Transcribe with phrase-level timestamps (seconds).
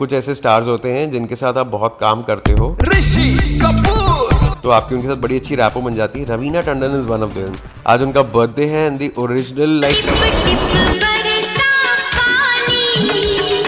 [0.00, 4.70] कुछ ऐसे स्टार्स होते हैं जिनके साथ आप बहुत काम करते हो। ऋषि कपूर। तो
[4.70, 7.54] आपकी उनके साथ बड़ी अच्छी रैपो बन जाती है। Raveena Tandon is one of them
[7.86, 9.96] आज उनका बर्थडे है and the original like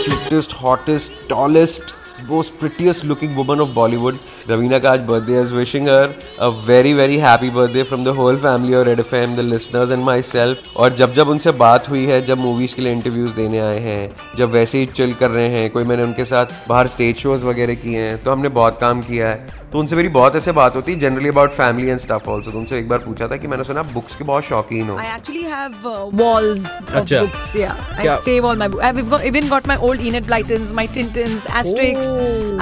[0.04, 1.94] cutest hottest tallest
[2.28, 4.18] most prettiest looking woman of Bollywood
[4.50, 8.36] Raveena का आज birthday is wishing her a very very happy birthday from the whole
[8.36, 12.20] family और Red FM the listeners and myself और जब जब उनसे बात हुई है
[12.26, 15.70] जब मूवीज़ के लिए इंटरव्यूज़ देने आए हैं जब वैसे ही चिल कर रहे हैं
[15.70, 19.28] कोई मैंने उनके साथ बाहर स्टेज शोज़ वगैरह किए हैं तो हमने बहुत काम किया
[19.28, 22.50] है। तो उनसे मेरी बहुत ऐसे बात होती है generally about family and staff also
[22.50, 25.42] तो उनसे एक बार पूछा था कि मैंने सुना बुक्स के बहुत शौकीन हो। Actually
[25.42, 30.00] have walls of books या I save all my I have even got my old
[30.00, 30.86] Enid Blytons my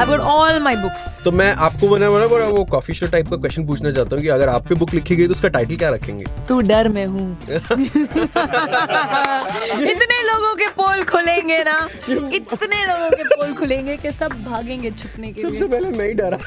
[0.01, 1.03] I've got all my books.
[1.25, 4.23] तो मैं आपको बना बड़ा बड़ा वो कॉफ़ी शो टाइप का क्वेश्चन पूछना चाहता हूँ
[4.23, 6.25] कि अगर आप पे बुक लिखी गई तो उसका टाइटल क्या रखेंगे?
[6.49, 7.27] तू डर में हूँ।
[9.91, 11.77] इतने लोगों के पोल खुलेंगे ना।
[12.09, 16.39] इतने लोगों के पोल खुलेंगे कि सब भागेंगे छुपने के सबसे पहले मैं ही डरा।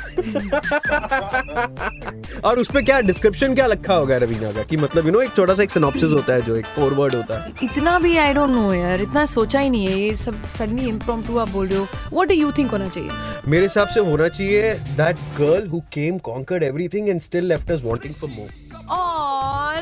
[2.49, 4.63] और उस पे क्या डिस्क्रिप्शन क्या लिखा होगा रवीना का?
[4.63, 7.39] कि मतलब यू नो एक छोटा सा एक सिनॉप्सिस होता है जो एक फॉरवर्ड होता
[7.43, 10.87] है। इतना भी आई डोंट नो यार इतना सोचा ही नहीं है। ये सब सडनली
[10.89, 13.11] इम्प्रोम्प्टू आप बोल रहे हो। व्हाट डू यू थिंक होना चाहिए
[13.47, 17.81] मेरे हिसाब से होना चाहिए that girl who came conquered everything and still left us
[17.85, 18.49] wanting for more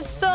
[0.02, 0.32] so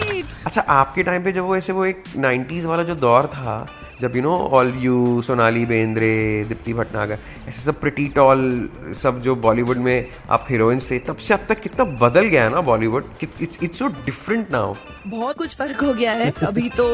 [0.00, 0.28] sweet.
[0.46, 3.54] अच्छा आपके टाइम पे जब वो ऐसे वो एक 90s वाला जो दौर था
[4.00, 6.12] जब you know all you Sonali Bendre
[6.48, 8.68] Deepti Bhatnagar ऐसे सब प्रिटी टॉल
[9.02, 12.50] सब जो बॉलीवुड में आप हीरोइंस थे तब से अब तक कितना बदल गया है
[12.50, 14.74] ना Bollywood it's so different now
[15.06, 16.84] बहुत कुछ फ़र्क हो गया है। अभी तो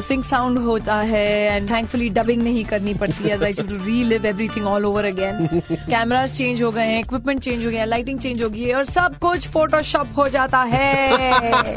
[0.00, 4.66] सिंग uh, साउंड होता है एंड थैंकफुली डबिंग नहीं करनी पड़ती है to relive everything
[4.66, 8.48] all over again cameras change हो गए हैं इक्विपमेंट चेंज हो गया लाइटिंग चेंज हो
[8.50, 11.76] गई है और सब कुछ फोटोशॉप हो जाता है।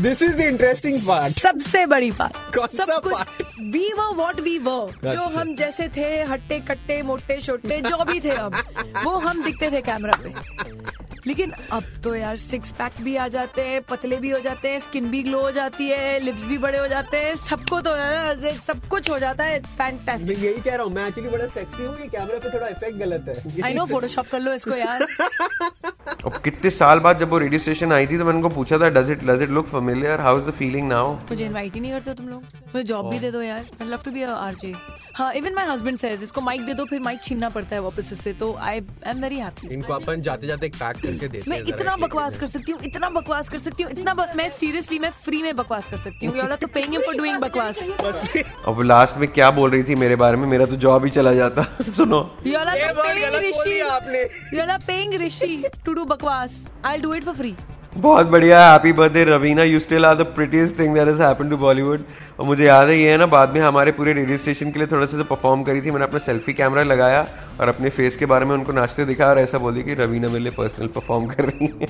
[0.00, 3.42] This is the interesting part सबसे बड़ी बात। कौन सा सब कुछ part?
[3.72, 8.04] वी वो वॉट वी वो जो अच्छा। हम जैसे थे हट्टे कट्टे मोटे छोटे जो
[8.04, 8.52] भी थे हम
[9.04, 10.34] वो हम दिखते थे कैमरा पे।
[11.26, 14.78] लेकिन अब तो यार सिक्स पैक भी आ जाते हैं पतले भी हो जाते हैं
[14.80, 18.52] स्किन भी ग्लो हो जाती है लिप्स भी बड़े हो जाते हैं सबको तो यार
[18.66, 21.96] सब कुछ हो जाता है फैंटास्टिक यही कह रहा हूँ मैं एक्चुअली बड़ा सेक्सी हूँ
[21.96, 25.06] कि कैमरा पे थोड़ा इफ़ेक्ट गलत है। आई नो फोटोशॉप कर लो इसको यार।
[26.26, 28.88] अब कितने साल बाद जब वो रेडियो स्टेशन आई थी तो मैंने उनको पूछा था
[28.90, 31.92] does it does it look familiar how is the feeling now मुझे इनवाइट ही नहीं
[31.92, 32.42] करते तुम लोग।
[32.74, 34.72] मुझे जॉब भी दे दो यार। I love to be RJ
[35.16, 38.08] हाँ इवन माय हस्बैंड सेज इसको माइक दे दो फिर माइक छीनना पड़ता है वापस
[38.12, 41.50] इससे तो I I am very happy इनको अपन जाते जाते एक पैक करके देते
[41.50, 45.10] मैं इतना बकवास कर सकती हूँ इतना बकवास कर सकती हूँ इतना मैं सीरियसली मैं
[45.16, 47.78] फ्री में बकवास कर सकती हूँ तो पेइंग फॉर डूइंग बकवास
[48.66, 51.32] अब लास्ट में क्या बोल रही थी मेरे बारे में मेरा तो जॉब ही चला
[51.34, 51.62] जाता
[51.96, 53.80] सुनो You all are ये the बात paying गलत बोली Rishi.
[53.90, 54.22] आपने।
[54.52, 56.60] You all are paying Rishi to do बकवास.
[56.84, 57.56] I'll do it for free.
[57.96, 61.56] बहुत बढ़िया happy birthday Raveena you still are the prettiest thing that has happened to
[61.56, 62.00] Bollywood
[62.38, 64.88] और मुझे याद है, ये है ना, बाद में हमारे पूरे रेडियो स्टेशन के लिए
[64.88, 67.26] थोड़ा सा परफॉर्म करी थी, मैंने अपना सेल्फी कैमरा लगाया
[67.60, 70.44] और अपने फेस के बारे में उनको नाचते दिखा और ऐसा बोली कि रवीना मेरे
[70.44, 71.88] लिए पर्सनल परफॉर्म कर रही है।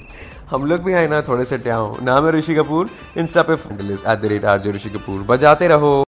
[0.50, 4.20] हम लोग भी आए ना थोड़े से ट्याओ नाम है ऋषि कपूर इंस्टा पे at
[4.20, 5.22] the rate R J Rishi Kapoor.
[5.28, 6.04] बजाते रहो।